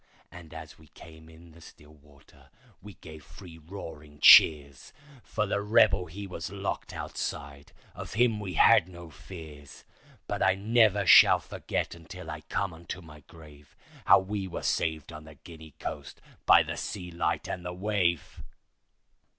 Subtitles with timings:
[0.31, 2.49] And as we came in the still water
[2.81, 8.89] we gave three roaring cheers, For the rebel he was locked outside—of him we had
[8.89, 9.83] no fears;
[10.25, 13.75] But I never shall forget until I come unto my grave,
[14.05, 18.41] How we were saved on the Guinea coast by the sea light and the wave.